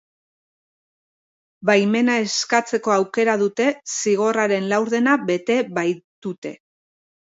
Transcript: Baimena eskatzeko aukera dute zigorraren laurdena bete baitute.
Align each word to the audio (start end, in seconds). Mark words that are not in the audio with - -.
Baimena 1.69 2.15
eskatzeko 2.23 2.95
aukera 2.95 3.37
dute 3.43 3.67
zigorraren 3.99 4.69
laurdena 4.73 5.19
bete 5.33 5.63
baitute. 5.81 6.55